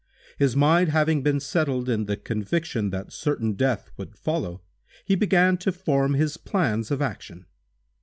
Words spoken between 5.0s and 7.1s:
he began to form his plans of